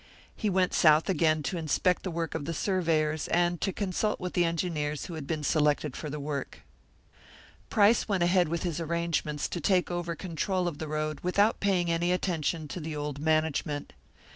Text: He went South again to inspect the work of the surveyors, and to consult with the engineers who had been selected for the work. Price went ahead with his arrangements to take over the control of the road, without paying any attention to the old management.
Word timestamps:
He 0.35 0.49
went 0.49 0.73
South 0.73 1.09
again 1.09 1.43
to 1.43 1.59
inspect 1.59 2.01
the 2.01 2.09
work 2.09 2.33
of 2.33 2.45
the 2.45 2.55
surveyors, 2.55 3.27
and 3.27 3.61
to 3.61 3.71
consult 3.71 4.19
with 4.19 4.33
the 4.33 4.45
engineers 4.45 5.05
who 5.05 5.13
had 5.13 5.27
been 5.27 5.43
selected 5.43 5.95
for 5.95 6.09
the 6.09 6.19
work. 6.19 6.63
Price 7.69 8.07
went 8.07 8.23
ahead 8.23 8.47
with 8.47 8.63
his 8.63 8.81
arrangements 8.81 9.47
to 9.49 9.61
take 9.61 9.91
over 9.91 10.13
the 10.13 10.17
control 10.17 10.67
of 10.67 10.79
the 10.79 10.87
road, 10.87 11.19
without 11.21 11.59
paying 11.59 11.91
any 11.91 12.11
attention 12.11 12.67
to 12.69 12.79
the 12.79 12.95
old 12.95 13.19
management. 13.19 13.93